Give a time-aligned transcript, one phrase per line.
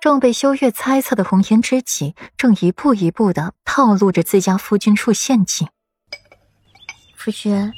[0.00, 5.68] 正被修月猜测的红颜知己，正一步一步的套路着自家夫君出陷阱。
[7.14, 7.70] 夫君，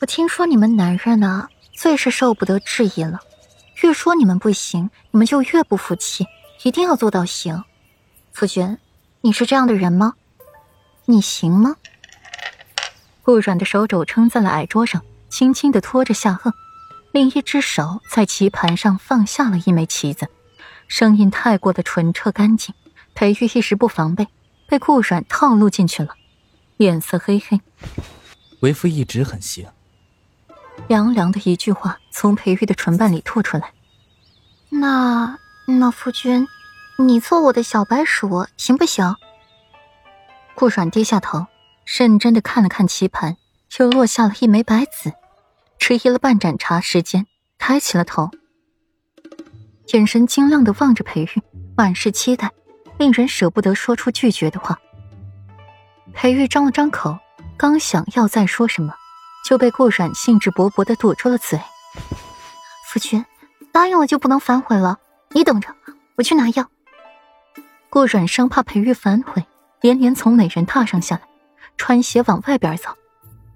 [0.00, 3.18] 我听说你们男人呢，最是受不得质疑了，
[3.82, 6.26] 越说你们不行，你们就越不服气，
[6.64, 7.64] 一定要做到行。
[8.32, 8.76] 夫君，
[9.22, 10.12] 你是这样的人吗？
[11.06, 11.76] 你行吗？
[13.22, 16.52] 顾软的手肘撑在了矮桌上，轻轻的托着下颚，
[17.10, 20.28] 另一只手在棋盘上放下了一枚棋子。
[20.90, 22.74] 声音太过的纯澈干净，
[23.14, 24.26] 裴玉一时不防备，
[24.66, 26.16] 被顾阮套路进去了，
[26.76, 27.60] 脸色黑黑。
[28.58, 29.68] 为夫一直很行。
[30.88, 33.72] 凉凉的一句话从裴玉的唇瓣里吐出来。
[34.68, 36.48] 那那夫君，
[36.98, 39.14] 你做我的小白鼠行不行？
[40.56, 41.46] 顾阮低下头，
[41.86, 43.36] 认真的看了看棋盘，
[43.78, 45.12] 又落下了一枚白子，
[45.78, 47.28] 迟疑了半盏茶时间，
[47.58, 48.32] 抬起了头。
[49.92, 51.42] 眼神晶亮的望着裴玉，
[51.76, 52.50] 满是期待，
[52.98, 54.78] 令人舍不得说出拒绝的话。
[56.12, 57.18] 裴玉张了张口，
[57.56, 58.94] 刚想要再说什么，
[59.44, 61.60] 就被顾阮兴致勃勃的堵住了嘴。
[62.86, 63.24] 夫君，
[63.72, 64.98] 答应了就不能反悔了，
[65.30, 65.74] 你等着，
[66.16, 66.68] 我去拿药。
[67.88, 69.44] 顾阮生怕裴玉反悔，
[69.80, 71.22] 连连从美人榻上下来，
[71.76, 72.90] 穿鞋往外边走，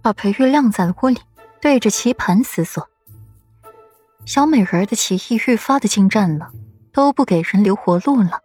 [0.02, 1.18] 把裴玉晾在了屋里，
[1.60, 2.88] 对着棋盘思索。
[4.26, 6.50] 小美人的棋艺愈发的精湛了，
[6.92, 8.40] 都不给人留活路了。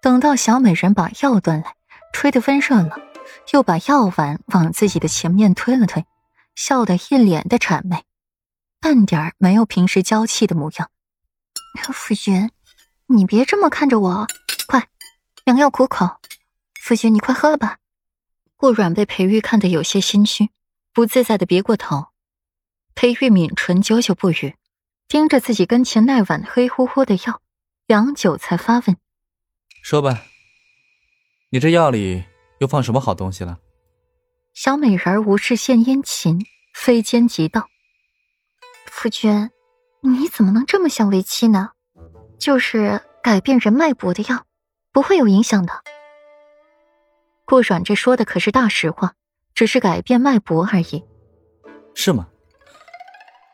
[0.00, 1.74] 等到小美人把药端来，
[2.12, 2.96] 吹得温热了，
[3.52, 6.06] 又把药碗往自己的前面推了推，
[6.54, 8.04] 笑得一脸的谄媚，
[8.80, 10.88] 半点没有平时娇气的模样。
[11.92, 12.50] 夫君，
[13.06, 14.26] 你别这么看着我，
[14.68, 14.88] 快，
[15.44, 16.08] 良药苦口。
[16.80, 17.78] 夫君，你快喝了吧。
[18.56, 20.50] 顾软被裴玉看得有些心虚，
[20.92, 22.06] 不自在的别过头。
[22.94, 24.54] 裴玉抿唇，久久不语。
[25.10, 27.42] 盯着自己跟前那碗黑乎乎的药，
[27.88, 28.96] 良久才发问
[29.82, 30.22] ：“说吧，
[31.50, 32.22] 你这药里
[32.60, 33.58] 又放什么好东西了？”
[34.54, 36.38] 小美人无事献殷勤，
[36.72, 37.66] 非奸即盗。
[38.86, 39.50] 夫君，
[40.00, 41.70] 你怎么能这么想为妻呢？
[42.38, 44.46] 就是改变人脉搏的药，
[44.92, 45.72] 不会有影响的。
[47.44, 49.14] 顾阮这说的可是大实话，
[49.56, 51.04] 只是改变脉搏而已。
[51.96, 52.28] 是吗？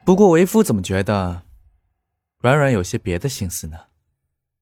[0.05, 1.46] 不过为夫怎么觉得？
[2.47, 3.77] 软软有些别的心思呢。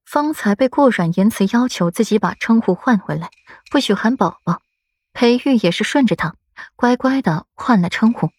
[0.05, 3.29] 方才被顾软言辞要求自己把称呼换回来，
[3.69, 4.63] 不许喊宝宝。
[5.13, 6.33] 裴玉也是顺着他，
[6.75, 8.31] 乖乖的换了称呼。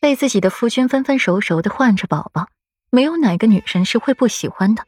[0.00, 2.48] 被自己的夫君分分熟熟的唤着宝宝，
[2.90, 4.84] 没有哪个女人是会不喜欢的。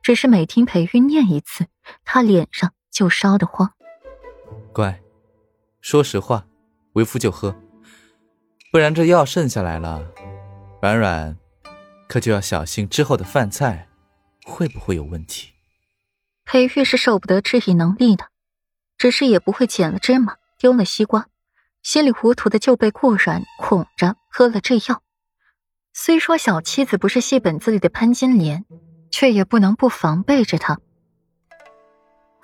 [0.00, 1.66] 只是每听裴玉念一次，
[2.06, 3.70] 他脸上就烧得慌。
[4.72, 4.98] 乖，
[5.82, 6.46] 说实话，
[6.94, 7.54] 为夫就喝，
[8.72, 10.02] 不然这药剩下来了，
[10.80, 11.36] 软软。
[12.08, 13.86] 可就要小心之后的饭菜，
[14.44, 15.52] 会不会有问题？
[16.44, 18.28] 裴玉是受不得质疑能力的，
[18.96, 21.28] 只是也不会捡了芝麻丢了西瓜，
[21.82, 25.02] 稀里糊涂的就被顾然哄着喝了这药。
[25.92, 28.64] 虽说小妻子不是戏本子里的潘金莲，
[29.10, 30.80] 却也不能不防备着她。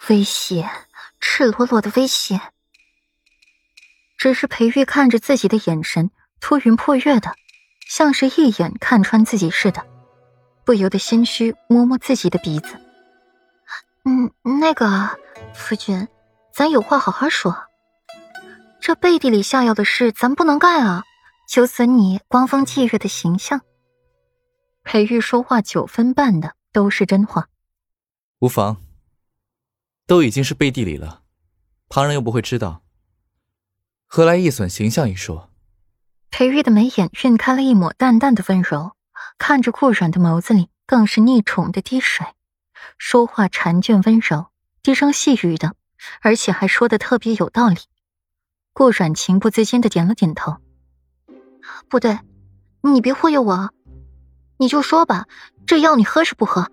[0.09, 0.69] 危险，
[1.19, 2.39] 赤裸裸的危险。
[4.19, 6.11] 只是裴玉看着自己的眼神
[6.41, 7.35] 突云破月的。
[7.89, 9.85] 像是一眼看穿自己似的，
[10.65, 12.79] 不由得心虚，摸摸自己的鼻子。
[14.05, 15.11] 嗯，那个
[15.55, 16.09] 夫君，
[16.53, 17.57] 咱有话好好说。
[18.81, 21.05] 这背地里下药的事，咱不能干啊，
[21.57, 23.63] 有损你光风霁月的形象。
[24.83, 27.49] 裴玉说话九分半的都是真话。
[28.41, 28.83] 无妨，
[30.07, 31.23] 都已经是背地里了，
[31.89, 32.83] 旁人又不会知道，
[34.07, 35.51] 何来易损形象一说？
[36.37, 38.97] 裴玉的眉眼晕开了一抹淡淡的温柔，
[39.39, 42.27] 看着顾软的眸子里更是溺宠的滴水，
[42.99, 44.47] 说话缠卷温柔，
[44.83, 45.77] 低声细语的，
[46.23, 47.77] 而且还说的特别有道理。
[48.73, 50.57] 顾软情不自禁的点了点头。
[51.89, 52.19] 不对，
[52.81, 53.71] 你别忽悠我，
[54.57, 55.27] 你就说吧，
[55.69, 56.69] 这药你喝是不喝？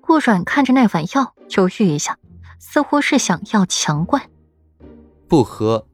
[0.00, 2.18] 顾软看着那碗药，犹豫一下，
[2.58, 4.28] 似乎是想要强灌。
[5.28, 5.86] 不喝。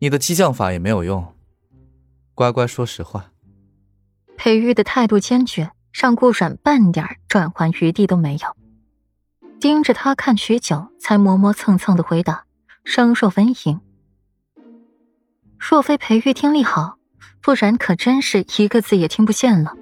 [0.00, 1.34] 你的激将法也没有用，
[2.34, 3.32] 乖乖说实话。
[4.36, 8.56] 裴玉的态度坚决，让顾阮半点转圜余地都没有，
[9.58, 12.44] 盯着他看许久，才磨磨蹭蹭的回答，
[12.84, 13.80] 声若蚊蝇。
[15.58, 16.98] 若非裴玉听力好，
[17.42, 19.74] 不然可真是一个字也听不见了。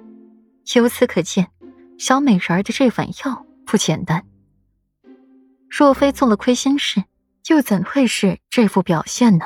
[0.73, 1.51] 由此可见，
[1.99, 4.25] 小美人儿的这碗药不简单。
[5.69, 7.03] 若非做了亏心事，
[7.49, 9.45] 又怎会是这副表现呢？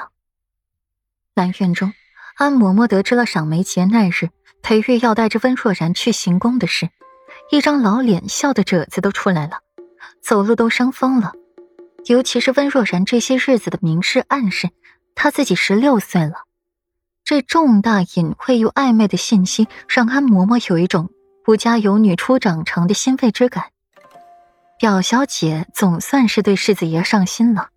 [1.34, 1.94] 南院中，
[2.36, 4.30] 安嬷嬷得知了赏梅节那日
[4.62, 6.90] 裴玉要带着温若然去行宫的事，
[7.50, 9.60] 一张老脸笑的褶子都出来了，
[10.22, 11.32] 走路都生风了。
[12.06, 14.70] 尤其是温若然这些日子的明示暗示，
[15.16, 16.44] 她自己十六岁了。
[17.24, 21.10] 这重大隐晦又暧昧的信息，让安嬷嬷有一种
[21.46, 23.66] 不家有女初长成的欣慰之感。
[24.78, 27.70] 表小姐总算是对世子爷上心了。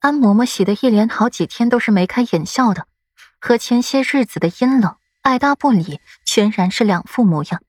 [0.00, 2.86] 安嬷嬷喜得一连好几天都是眉开眼笑的，
[3.40, 7.62] 和前些日子的阴冷爱搭不理全然是两副模样，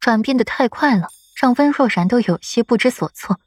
[0.00, 1.08] 转变的太快了，
[1.40, 3.40] 让温若然都有些不知所措。